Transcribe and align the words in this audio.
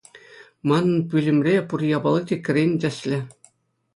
Манӑн 0.67 0.97
пӳлӗмре 1.09 1.55
пур 1.67 1.81
япали 1.97 2.21
те 2.27 2.35
кӗрен 2.45 2.71
тӗслӗ. 2.81 3.19